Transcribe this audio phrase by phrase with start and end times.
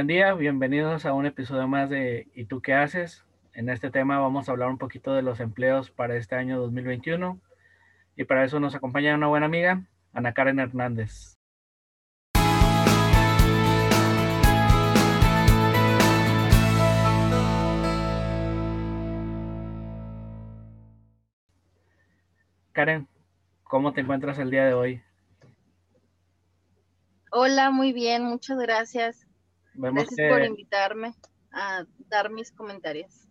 [0.00, 3.22] Buen día, bienvenidos a un episodio más de ¿Y tú qué haces?
[3.52, 7.38] En este tema vamos a hablar un poquito de los empleos para este año 2021
[8.16, 9.84] y para eso nos acompaña una buena amiga,
[10.14, 11.36] Ana Karen Hernández.
[22.72, 23.06] Karen,
[23.64, 25.02] ¿cómo te encuentras el día de hoy?
[27.30, 29.29] Hola, muy bien, muchas gracias.
[29.80, 31.14] Gracias por invitarme
[31.52, 33.26] a dar mis comentarios.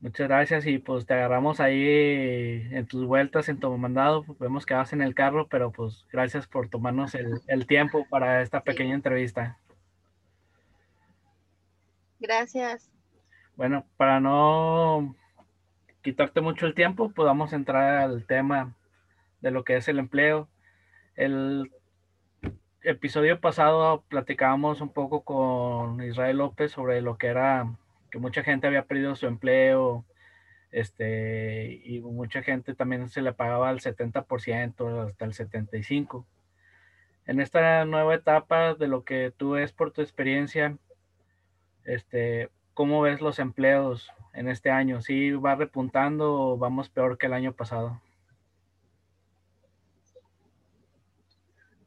[0.00, 4.24] Muchas gracias y pues te agarramos ahí en tus vueltas, en tu mandado.
[4.38, 8.62] Vemos que vas en el carro, pero pues gracias por tomarnos el, tiempo para esta
[8.62, 9.58] pequeña entrevista.
[12.20, 12.90] Gracias.
[13.56, 15.16] Bueno, para no
[16.02, 18.76] quitarte mucho el tiempo, podamos pues entrar al tema
[19.40, 20.48] de lo que es el empleo.
[21.14, 21.72] El
[22.86, 27.66] episodio pasado platicábamos un poco con Israel López sobre lo que era
[28.12, 30.04] que mucha gente había perdido su empleo,
[30.70, 36.24] este, y mucha gente también se le pagaba al 70% hasta el 75%.
[37.26, 40.76] En esta nueva etapa de lo que tú ves por tu experiencia,
[41.84, 45.00] este, ¿cómo ves los empleos en este año?
[45.02, 48.00] ¿Sí va repuntando o vamos peor que el año pasado?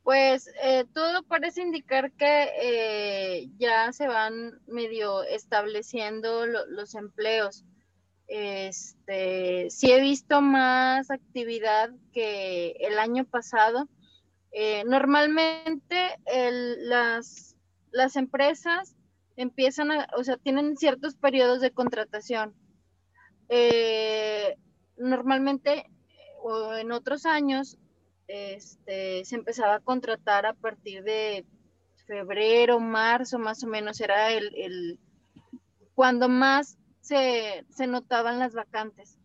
[0.10, 7.64] Pues eh, todo parece indicar que eh, ya se van medio estableciendo los empleos.
[8.26, 13.88] Este, sí he visto más actividad que el año pasado.
[14.52, 16.18] Eh, normalmente
[16.80, 17.56] las,
[17.92, 18.96] las empresas
[19.36, 22.56] empiezan a, o sea, tienen ciertos periodos de contratación.
[24.98, 25.86] Normalmente,
[26.42, 27.78] o en otros años,
[28.30, 31.46] este, se empezaba a contratar a partir de
[32.06, 35.00] febrero, marzo, más o menos, era el,
[35.96, 39.18] cuando más se, se notaban las vacantes.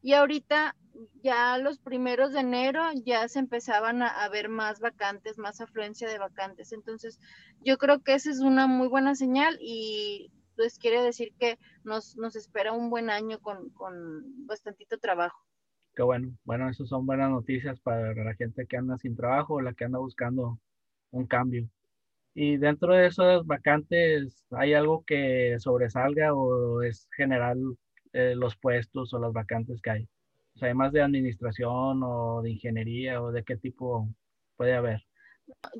[0.00, 0.74] Y ahorita
[1.22, 6.18] ya los primeros de enero ya se empezaban a, ver más vacantes, más afluencia de
[6.18, 6.72] vacantes.
[6.72, 7.18] Entonces,
[7.60, 12.16] yo creo que esa es una muy buena señal y pues quiere decir que nos,
[12.16, 15.44] nos espera un buen año con, con bastantito trabajo.
[15.96, 16.36] Qué bueno.
[16.44, 19.86] Bueno, eso son buenas noticias para la gente que anda sin trabajo o la que
[19.86, 20.60] anda buscando
[21.10, 21.70] un cambio.
[22.34, 27.58] Y dentro de esas vacantes, ¿hay algo que sobresalga o es general
[28.12, 30.08] eh, los puestos o las vacantes que hay?
[30.54, 34.06] O sea, más de administración o de ingeniería o de qué tipo
[34.56, 35.02] puede haber.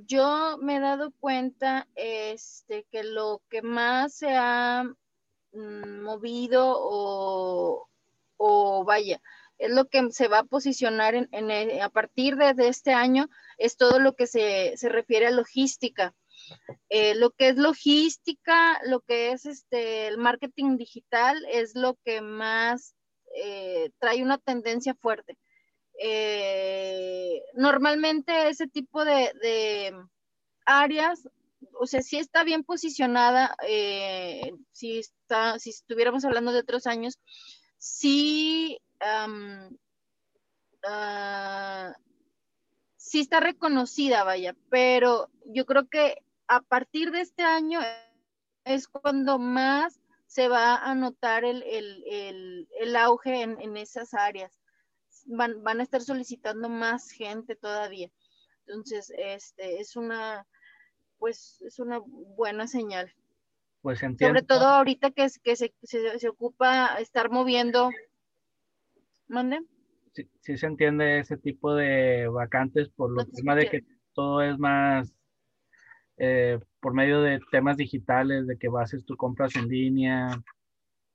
[0.07, 4.83] Yo me he dado cuenta este, que lo que más se ha
[5.53, 7.87] mm, movido o,
[8.37, 9.21] o, vaya,
[9.59, 13.77] es lo que se va a posicionar en, en a partir de, este año, es
[13.77, 16.15] todo lo que se, se refiere a logística.
[16.89, 22.21] Eh, lo que es logística, lo que es este, el marketing digital, es lo que
[22.21, 22.95] más
[23.35, 25.37] eh, trae una tendencia fuerte.
[26.01, 29.95] Eh, normalmente ese tipo de,
[30.67, 31.29] áreas,
[31.81, 33.57] o sea, si está bien posicionada,
[34.73, 37.19] si, está, si estuviéramos hablando de otros años,
[37.87, 38.81] sí,
[40.83, 41.95] ah,
[42.97, 47.81] sí está reconocida, vaya, pero yo creo que a partir de este año
[48.65, 54.53] es cuando más se va a notar el, auge en, esas áreas.
[55.27, 58.11] Van, van, a estar solicitando más gente todavía.
[58.67, 60.47] Entonces, este, es una,
[61.19, 63.13] pues, es una buena señal.
[63.87, 67.91] Pues Sobre todo ahorita que, que se, se, ocupa estar moviendo.
[69.29, 69.61] ¿Mande?
[70.13, 74.59] Sí, sí, se entiende ese tipo de vacantes por lo tema de que todo es
[74.59, 75.15] más
[76.17, 80.31] eh, por medio de temas digitales, de que bases tus compras en línea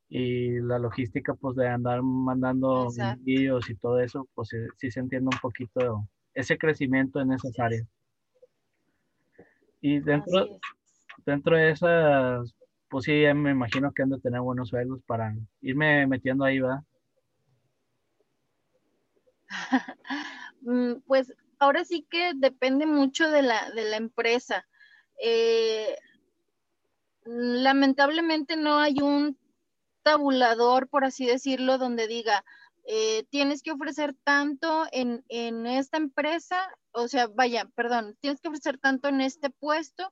[0.08, 4.48] y la logística, pues de andar mandando envíos y todo eso, pues
[4.78, 7.86] sí, se entiende un poquito ese crecimiento en esas áreas.
[9.82, 10.62] Y dentro,
[11.26, 12.54] dentro de esas,
[12.90, 16.84] pues sí, me imagino que han de tener buenos sueldos para irme metiendo ahí, ¿verdad?
[20.64, 24.68] Mm, pues ahora sí que depende mucho de la, de la empresa.
[25.20, 25.96] Eh,
[27.26, 29.38] lamentablemente no hay un
[30.04, 32.44] tabulador, por así decirlo, donde diga,
[32.86, 35.24] eh, tienes que ofrecer tanto en,
[35.68, 36.58] esta empresa,
[36.92, 40.12] o sea, vaya, perdón, tienes que ofrecer tanto en este puesto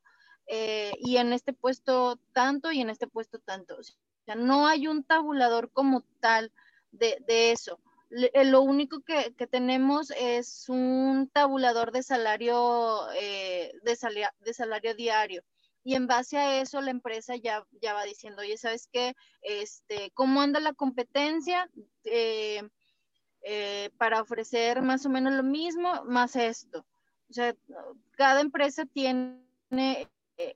[0.52, 3.76] eh, y en este puesto tanto y en este puesto tanto.
[3.78, 3.82] O
[4.24, 6.52] sea, no hay un tabulador como tal
[6.90, 7.78] de, eso.
[8.10, 13.94] Eh, lo único que, tenemos es un tabulador de salario, eh, de,
[14.52, 15.44] salario diario.
[15.84, 19.14] y en base a eso la empresa ya, ya va diciendo, oye, ¿sabes qué?
[19.42, 21.70] Este, ¿Cómo anda la competencia?
[23.98, 26.84] Para ofrecer más o menos lo mismo, más esto.
[27.30, 27.54] O sea,
[28.16, 29.40] cada empresa tiene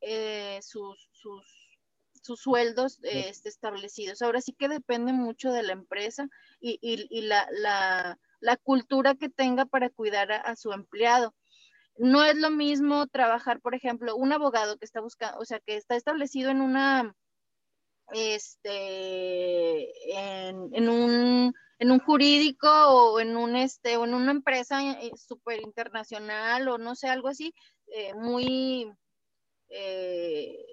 [0.00, 1.78] eh, sus, sus,
[2.22, 4.22] sus, sueldos este, establecidos.
[4.22, 6.28] Ahora sí que depende mucho de la empresa
[6.60, 11.34] y, y, y la, la, la, cultura que tenga para cuidar a su empleado
[11.96, 15.76] no es lo mismo trabajar, por ejemplo, un abogado que está buscando, o sea, que
[15.76, 17.14] está establecido en una,
[18.12, 18.70] este,
[20.12, 25.60] en, un, en un jurídico o en un, este, o en una empresa eh, súper
[25.62, 27.54] internacional o no sé, algo así,
[27.88, 28.90] eh, muy,
[29.74, 30.64] eh,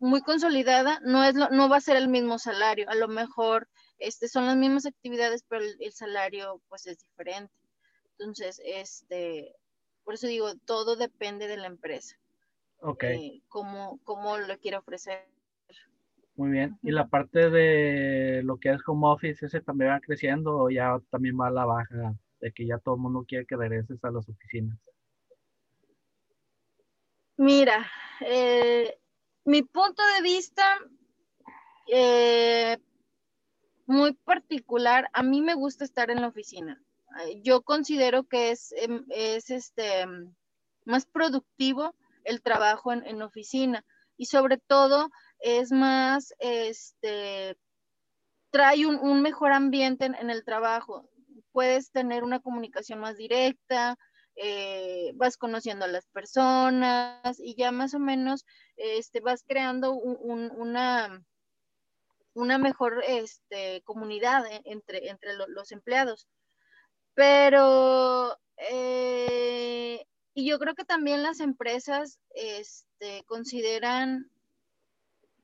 [0.00, 2.88] muy consolidada, no, es lo, no va a ser el mismo salario.
[2.88, 3.68] A lo mejor
[3.98, 7.52] este, son las mismas actividades, pero el, el salario pues es diferente.
[8.18, 9.54] Entonces, este,
[10.04, 12.16] por eso digo, todo depende de la empresa.
[12.80, 13.04] Ok.
[13.04, 15.26] Eh, cómo, cómo lo quiere ofrecer.
[16.34, 16.78] Muy bien.
[16.82, 20.98] ¿Y la parte de lo que es home office, ese también va creciendo o ya
[21.10, 24.10] también va a la baja de que ya todo el mundo quiere que regreses a
[24.10, 24.78] las oficinas?
[27.42, 27.90] Mira,
[28.20, 28.98] eh,
[29.44, 30.78] mi punto de vista
[31.88, 32.78] eh,
[33.86, 36.80] muy particular, a mí me gusta estar en la oficina
[37.42, 40.06] yo considero que es, em, es este,
[40.84, 41.94] más productivo
[42.24, 43.84] el trabajo en, oficina
[44.16, 45.10] y sobre todo
[45.40, 47.56] es más, este,
[48.50, 51.08] trae un, mejor ambiente en, el trabajo.
[51.50, 53.98] Puedes tener una comunicación más directa,
[54.36, 58.46] eh, vas conociendo a las personas y ya más o menos
[58.76, 61.24] este, vas creando una,
[62.34, 66.26] una mejor este, comunidad e, entre, entre los empleados.
[67.14, 70.04] Pero, eh,
[70.34, 74.30] y yo creo que también las empresas este, consideran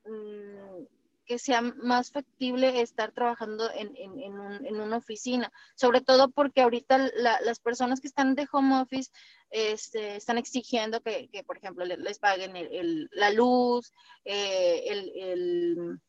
[0.05, 0.98] mm,
[1.29, 8.01] que sea más factible estar trabajando en, una oficina, sobre todo porque ahorita las personas
[8.01, 9.13] que están de home office
[9.51, 13.93] este, están exigiendo que, por ejemplo, les, paguen la luz,
[14.25, 16.01] eh, el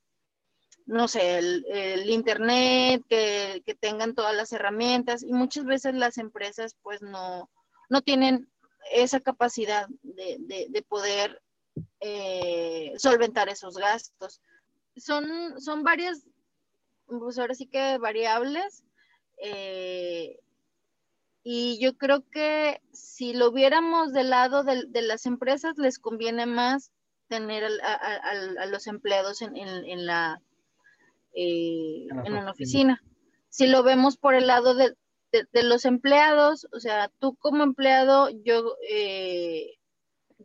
[0.90, 7.04] no sé, el, internet, que, tengan todas las herramientas y muchas veces las empresas pues
[7.04, 7.48] no,
[7.90, 8.50] no tienen
[8.92, 11.44] esa capacidad de, poder
[12.00, 14.42] eh, solventar esos gastos.
[15.00, 16.26] Son, son varias,
[17.08, 18.84] pues ahora sí que variables.
[19.42, 20.40] Eh,
[21.44, 26.92] y yo creo que si lo viéramos del lado de, las empresas, les conviene más
[27.28, 30.42] tener a, los empleados en la
[31.34, 33.02] eh, en, una oficina.
[33.50, 34.96] Si lo vemos por el lado de,
[35.54, 39.78] los empleados, o sea, tú como empleado, yo, eh,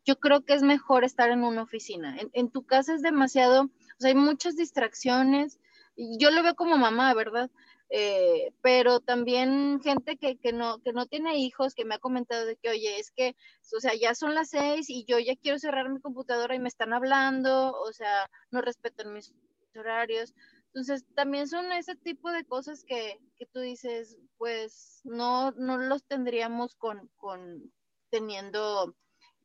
[0.04, 2.16] yo creo que es mejor estar en una oficina.
[2.32, 5.60] En, tu casa es demasiado, o sea, hay muchas distracciones.
[5.96, 7.50] Yo lo veo como mamá, ¿verdad?
[7.90, 12.44] Eh, pero también gente que, que, no, que no tiene hijos, que me ha comentado
[12.46, 13.36] de que, oye, es que,
[13.76, 16.68] o sea, ya son las seis y yo ya quiero cerrar mi computadora y me
[16.68, 19.32] están hablando, o sea, no respetan mis
[19.76, 20.34] horarios.
[20.68, 26.02] Entonces, también son ese tipo de cosas que, que tú dices, pues no, no los
[26.04, 27.72] tendríamos con, con
[28.10, 28.96] teniendo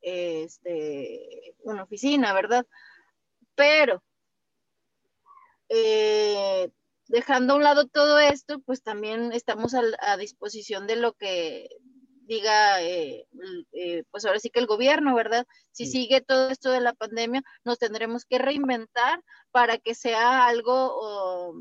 [0.02, 2.66] este, una oficina, ¿verdad?
[3.56, 4.02] Pero,
[5.70, 6.72] eh,
[7.08, 11.70] dejando a un lado todo esto, pues también estamos a, a disposición de lo que
[12.30, 13.28] diga, eh,
[13.72, 15.48] eh, pues ahora sí que el gobierno, ¿verdad?
[15.72, 21.56] Si sigue todo esto de la pandemia, nos tendremos que reinventar para que sea algo,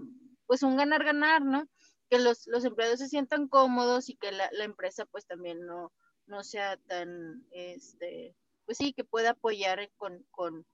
[0.47, 1.65] pues un ganar-ganar, ¿no?
[2.11, 5.91] Que los, empleados se sientan cómodos y que la, empresa pues también no,
[6.27, 8.37] no sea tan, este,
[8.67, 10.67] pues sí, que pueda apoyar con, con,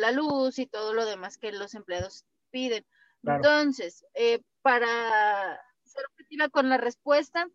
[0.00, 2.84] la luz y todo lo demás que los empleados piden.
[3.22, 7.48] Entonces, eh, para ser objetiva con la respuesta,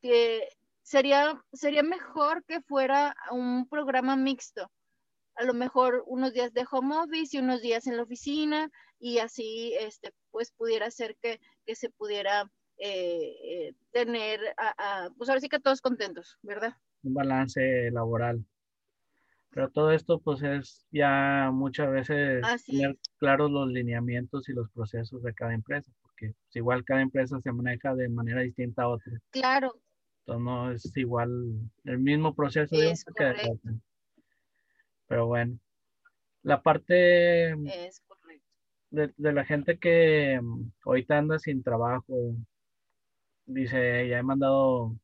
[0.00, 0.48] que
[0.82, 4.70] sería, sería mejor que fuera un programa mixto.
[5.36, 9.18] A lo mejor unos días de home office y unos días en la oficina y
[9.18, 11.40] así este, pues pudiera ser que,
[11.74, 16.74] se pudiera eh, eh, tener, a, pues ahora sí que todos contentos, ¿verdad?
[17.02, 18.44] Un balance laboral.
[19.50, 25.22] Pero todo esto pues es ya muchas veces tener claros los lineamientos y los procesos
[25.22, 29.12] de cada empresa, porque pues, igual cada empresa se maneja de manera distinta a otra.
[29.30, 29.80] Claro,
[30.36, 31.30] no es igual
[31.84, 32.76] el mismo proceso
[35.06, 35.58] pero bueno
[36.42, 37.54] la parte
[38.90, 42.34] De, la gente que mm, ahorita anda sin trabajo
[43.46, 44.94] dice ya he mandado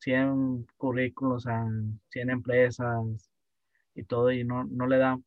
[0.00, 1.66] 100 currículos a
[2.10, 3.30] 100 empresas
[3.96, 5.18] y todo y no, no le da.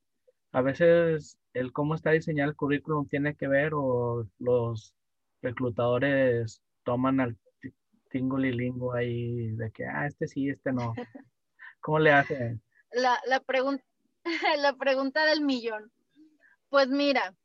[0.52, 4.96] A veces el cómo está diseñado el currículum tiene que ver o los
[5.42, 7.38] reclutadores toman al
[8.10, 10.94] tingolilingo ahí de que, ah, este sí, este no.
[11.82, 12.62] ¿Cómo le hacen?
[12.92, 13.44] La, la,
[14.58, 15.92] la pregunta del millón.
[16.70, 17.36] Pues mira,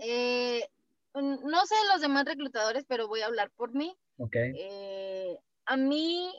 [0.00, 0.62] eh,
[1.14, 3.96] no sé los demás reclutadores, pero voy a hablar por mí.
[4.18, 4.52] Okay.
[4.56, 6.32] Eh, a mí,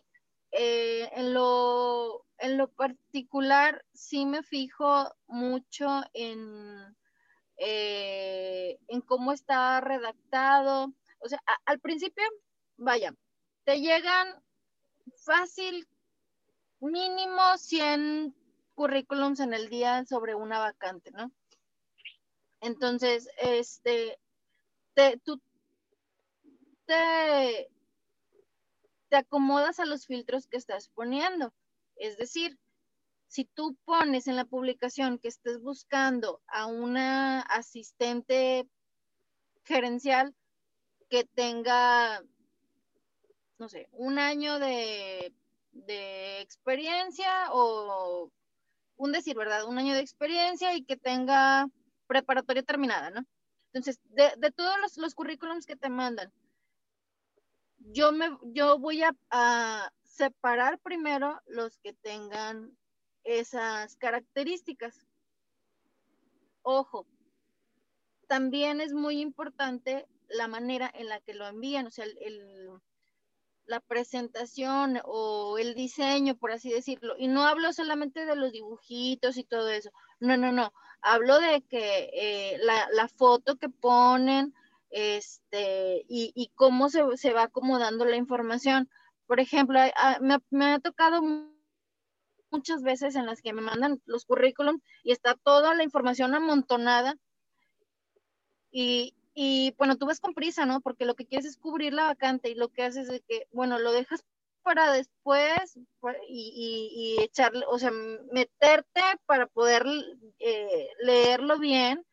[0.52, 6.96] eh, en, lo, en lo particular, sí me fijo mucho en,
[7.58, 10.94] en cómo está redactado.
[11.20, 12.24] O sea, al principio,
[12.78, 13.14] vaya,
[13.64, 14.42] te llegan
[15.18, 15.88] fácil,
[16.80, 18.36] mínimo 100
[18.76, 21.32] currículums en el día sobre una vacante, ¿no?
[22.62, 24.20] Entonces, este,
[24.94, 25.42] te, tú
[26.86, 27.70] te,
[29.10, 31.54] te acomodas a los filtros que estás poniendo.
[32.00, 32.58] Es decir,
[33.28, 38.68] si tú pones en la publicación que estés buscando a una asistente
[39.64, 40.34] gerencial
[41.10, 42.24] que tenga,
[43.58, 45.34] no sé, un año de,
[45.72, 48.32] de experiencia o
[48.96, 49.66] un decir, ¿verdad?
[49.66, 51.68] Un año de experiencia y que tenga
[52.08, 53.26] preparatoria terminada, ¿no?
[53.74, 56.32] Entonces, de, todos los, currículums que te mandan,
[57.78, 62.78] yo, me, yo voy a separar primero los que tengan
[63.24, 65.06] esas características.
[66.64, 67.06] Ojo,
[68.28, 72.70] también es muy importante la manera en la que lo envían, o sea, el,
[73.68, 77.16] la presentación o el diseño, por así decirlo.
[77.18, 79.92] Y no hablo solamente de los dibujitos y todo eso.
[80.20, 80.74] No, no, no.
[81.02, 84.54] Hablo de que eh, la, foto que ponen
[84.90, 88.90] este, y, cómo se, va acomodando la información.
[89.28, 89.80] Por ejemplo,
[90.22, 91.22] me, me, ha tocado
[92.50, 97.16] muchas veces en las que me mandan los currículums y está toda la información amontonada
[98.72, 100.82] y, y bueno, tú vas con prisa, ¿no?
[100.82, 103.80] Porque lo que quieres es cubrir la vacante y lo que haces es que, bueno,
[103.80, 104.24] lo dejas
[104.64, 105.78] para después
[106.28, 107.92] y, y, echarle, o sea,
[108.32, 109.86] meterte para poder
[110.40, 112.06] eh, leerlo bien.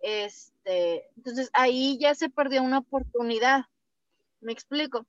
[0.00, 3.64] Este, entonces ahí ya se perdió una oportunidad.
[4.40, 5.06] ¿Me explico?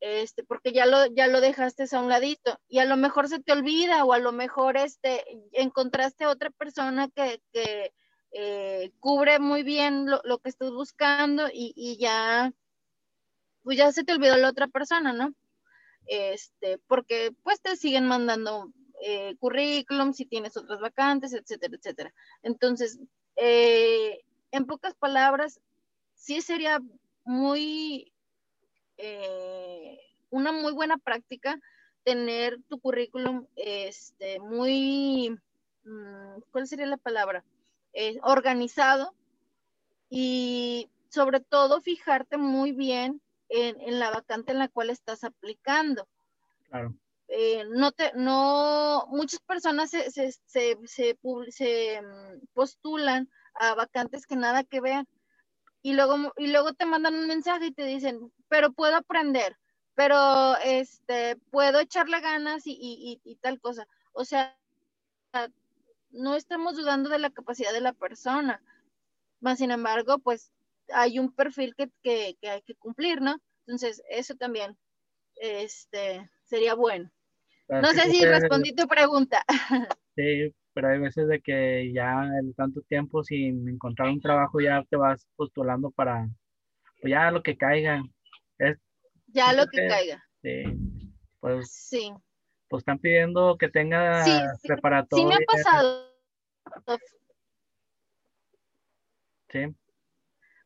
[0.00, 3.40] Este, porque ya lo, ya lo dejaste a un ladito y a lo mejor se
[3.40, 7.92] te olvida o a lo mejor este, encontraste otra persona que, que
[8.36, 12.52] eh, cubre muy bien lo, que estás buscando y, ya,
[13.62, 15.32] pues ya se te olvidó la otra persona, ¿no?
[16.06, 22.14] Este, porque pues te siguen mandando eh, currículum si tienes otras vacantes, etcétera, etcétera.
[22.42, 22.98] Entonces,
[23.36, 25.60] eh, en pocas palabras,
[26.14, 26.80] sí sería
[27.24, 28.12] muy,
[30.30, 31.58] una muy buena práctica
[32.04, 35.38] tener tu currículum este, muy,
[35.84, 37.44] mm, ¿cuál sería la palabra?
[37.92, 39.14] Eh, organizado
[40.10, 46.08] y sobre todo fijarte muy bien en, la vacante en la cual estás aplicando.
[46.68, 46.94] Claro.
[47.28, 54.36] Eh, no te, no, muchas personas se, se, se, se, mm, postulan a vacantes que
[54.36, 55.06] nada que vean
[55.82, 59.56] y luego, y luego te mandan un mensaje y te dicen, pero puedo aprender,
[59.96, 63.88] pero este, puedo echarle ganas y, y, y tal cosa.
[64.12, 64.56] O sea,
[66.12, 68.62] no estamos dudando de la capacidad de la persona,
[69.40, 70.52] más sin embargo, pues
[70.92, 73.38] hay un perfil que, hay que cumplir, ¿no?
[73.66, 74.76] Entonces, eso también
[75.34, 77.10] este, sería bueno.
[77.68, 79.44] no sé si respondí tu pregunta.
[80.16, 84.84] Sí, pero hay veces de que ya en tanto tiempo sin encontrar un trabajo ya
[84.88, 86.28] te vas postulando para,
[87.00, 88.00] pues ya lo que caiga.
[89.26, 90.24] Ya lo que, caiga.
[90.42, 90.64] Sí,
[91.40, 91.70] pues.
[91.70, 92.12] Sí
[92.74, 94.24] pues están pidiendo que tenga
[94.62, 95.24] preparatoria.
[95.24, 96.12] Sí me ha pasado.
[99.48, 99.60] Sí.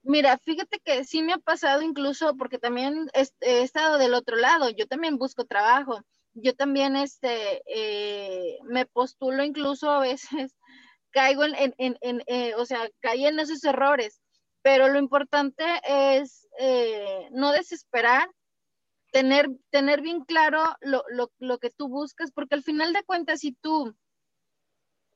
[0.02, 4.71] Mira, fíjate que sí me ha pasado incluso porque también he, estado del otro lado,
[4.71, 6.00] yo también busco trabajo,
[6.33, 10.57] yo también este, eh, me postulo incluso a veces,
[11.11, 14.23] caigo en, en, en, eh, o sea, caí en esos errores,
[14.69, 18.29] pero lo importante es eh, no desesperar,
[19.13, 23.41] tener, tener bien claro lo, lo, lo, que tú buscas, porque al final de cuentas,
[23.41, 23.97] si tú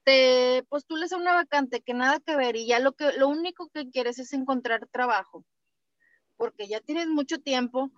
[0.04, 3.68] te postules a una vacante que nada que ver y ya lo, que, lo único
[3.68, 5.44] que quieres es encontrar trabajo,
[6.38, 7.90] porque ya tienes mucho tiempo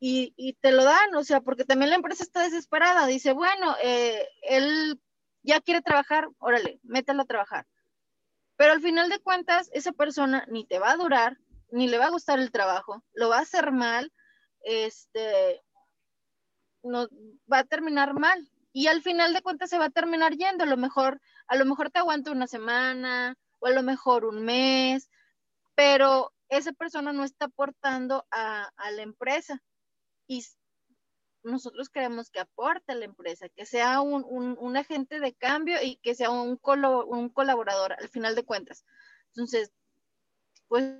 [0.00, 3.74] y, y te lo dan, o sea, porque también la empresa está desesperada, dice, bueno,
[3.82, 5.00] eh, él
[5.42, 7.66] ya quiere trabajar, órale, mételo a trabajar.
[8.60, 11.38] Pero al final de cuentas, esa persona ni te va a durar,
[11.70, 14.12] ni le va a gustar el trabajo, lo va a hacer mal,
[14.60, 15.62] este,
[16.82, 17.08] no,
[17.50, 18.52] va a terminar mal.
[18.74, 20.64] y al final de cuentas se va a terminar yendo.
[20.64, 24.44] A lo mejor, a lo mejor te aguanta una semana o a lo mejor un
[24.44, 25.08] mes,
[25.74, 29.62] pero esa persona no está aportando a, la empresa.
[30.26, 30.44] Y
[31.42, 36.14] nosotros queremos que aporte a la empresa, que sea un, agente de cambio y que
[36.14, 38.84] sea un, un colaborador al final de cuentas.
[39.28, 39.72] Entonces,
[40.68, 40.94] pues,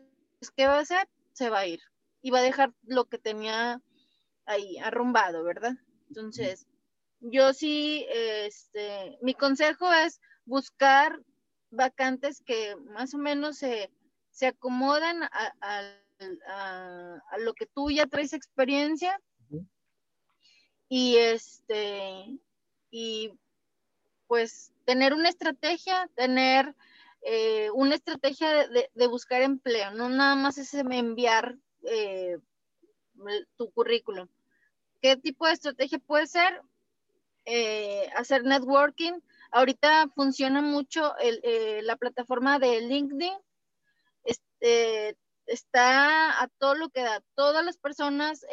[0.56, 1.08] ¿qué va a hacer?
[1.32, 1.80] Se va a ir
[2.22, 3.80] y va a dejar lo que tenía
[4.46, 5.74] ahí arrumbado, ¿verdad?
[6.08, 6.66] Entonces,
[7.20, 11.20] yo sí, este, mi consejo es buscar
[11.70, 13.90] vacantes que más o menos se,
[14.30, 15.96] se acomodan a,
[17.38, 19.18] lo que tú ya traes experiencia
[20.90, 22.36] y este
[22.90, 23.32] y
[24.26, 26.74] pues tener una estrategia, tener
[27.22, 32.38] eh, una estrategia de, buscar empleo, no nada más es enviar eh,
[33.56, 34.28] tu currículum.
[35.00, 36.60] ¿Qué tipo de estrategia puede ser?
[37.44, 39.20] Eh, hacer networking.
[39.52, 43.38] Ahorita funciona mucho eh, la plataforma de LinkedIn.
[44.24, 45.16] Este,
[45.46, 47.22] está a todo lo que da.
[47.34, 48.44] Todas las personas,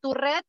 [0.00, 0.42] tu red,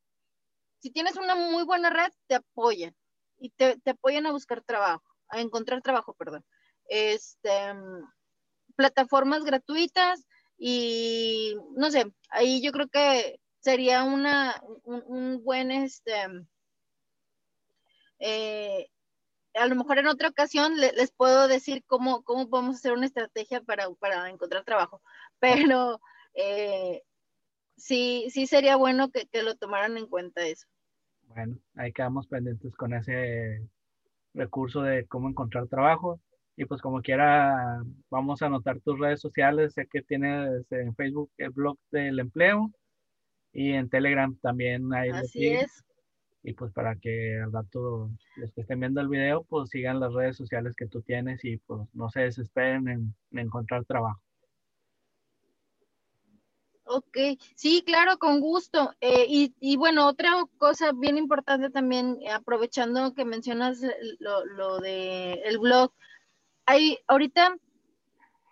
[0.81, 2.95] si tienes una muy buena red, te apoyan
[3.37, 6.43] y te, apoyan a buscar trabajo, a encontrar trabajo, perdón.
[6.85, 7.51] Este,
[8.75, 10.25] plataformas gratuitas
[10.57, 16.13] y no sé, ahí yo creo que sería una, un, buen, este,
[18.19, 18.87] eh,
[19.53, 23.61] a lo mejor en otra ocasión les puedo decir cómo, cómo podemos hacer una estrategia
[23.61, 25.01] para, para encontrar trabajo,
[25.39, 26.01] pero
[26.33, 27.03] eh,
[27.81, 30.67] sí, sí sería bueno que, que, lo tomaran en cuenta eso.
[31.27, 33.67] Bueno, ahí quedamos pendientes con ese
[34.33, 36.19] recurso de cómo encontrar trabajo.
[36.57, 39.73] Y pues como quiera, vamos a anotar tus redes sociales.
[39.73, 42.71] Sé que tienes en Facebook el blog del empleo
[43.53, 45.09] y en Telegram también hay.
[45.09, 45.83] Así es.
[46.43, 50.13] Y pues para que al rato los que estén viendo el video, pues sigan las
[50.13, 54.21] redes sociales que tú tienes y pues no se desesperen en, encontrar trabajo.
[56.93, 57.17] Ok,
[57.55, 58.93] sí, claro, con gusto.
[58.99, 63.79] Eh, y, y, bueno, otra cosa bien importante también, aprovechando que mencionas
[64.19, 65.93] lo, lo de el blog,
[66.65, 67.55] hay ahorita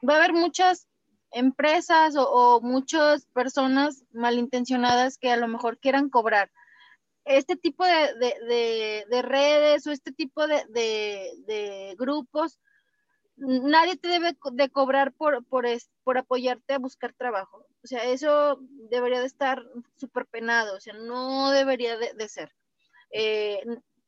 [0.08, 0.88] va a haber muchas
[1.32, 6.50] empresas o, muchas personas malintencionadas que a lo mejor quieran cobrar.
[7.26, 12.58] Este tipo de, redes o este tipo de, grupos,
[13.36, 15.66] nadie te debe de cobrar por, por,
[16.04, 17.66] por apoyarte a buscar trabajo.
[17.84, 19.64] O sea, eso debería de estar
[19.96, 22.52] súper penado, o sea, no debería de, ser.
[23.12, 23.64] Eh,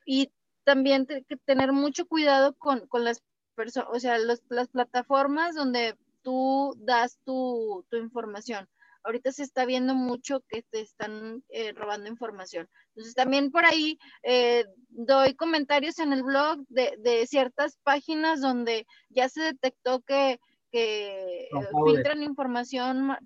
[0.06, 0.32] y
[0.64, 3.24] también que tener mucho cuidado con, con las
[3.56, 8.68] personas, o sea, las plataformas donde tú das tu, información.
[9.04, 12.70] Ahorita se está viendo mucho que te están eh, robando información.
[12.90, 19.28] Entonces también por ahí eh, doy comentarios en el blog de, ciertas páginas donde ya
[19.28, 20.40] se detectó que,
[20.72, 21.50] que
[21.86, 23.18] filtran información.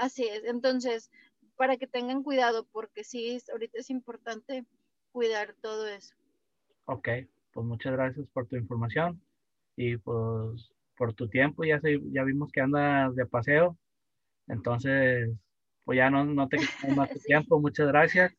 [0.00, 0.44] Así es.
[0.44, 1.10] Entonces,
[1.56, 4.64] para que tengan cuidado, porque sí, ahorita es importante
[5.12, 6.14] cuidar todo eso.
[6.86, 7.08] Ok,
[7.52, 9.20] pues muchas gracias por tu información
[9.76, 11.78] y pues por tu tiempo, ya,
[12.12, 13.76] ya vimos que andas de paseo,
[14.48, 15.30] entonces
[15.84, 18.32] pues ya no, no te quitamos más tu tiempo, muchas gracias.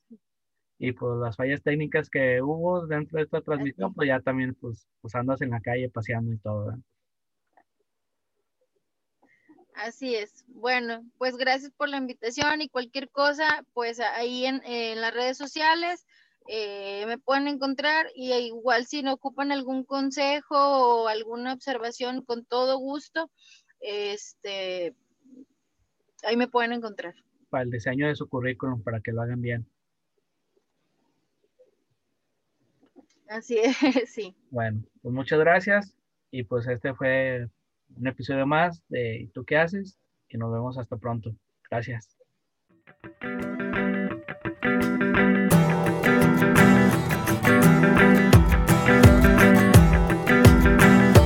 [0.80, 4.88] Y pues las fallas técnicas que hubo dentro de esta transmisión, pues ya también pues,
[5.00, 6.76] pues andas en la calle paseando y todo.
[9.76, 10.44] Así es.
[10.48, 15.38] Bueno, pues gracias por la invitación y cualquier cosa, pues ahí en, en las redes
[15.38, 16.06] sociales
[16.48, 20.56] eh, me pueden encontrar y igual si no ocupan algún consejo
[21.04, 23.30] o alguna observación, con todo gusto,
[23.80, 24.96] este,
[26.24, 27.14] ahí me pueden encontrar.
[27.50, 29.68] Para el diseño de su currículum, para que lo hagan bien.
[33.30, 33.60] Así
[34.04, 34.36] es, sí.
[34.50, 35.96] Bueno, pues muchas gracias
[36.32, 37.50] y pues este fue
[37.98, 39.98] un episodio más de ¿Tú qué haces?
[40.30, 41.36] Y nos vemos hasta pronto.
[41.70, 42.18] Gracias.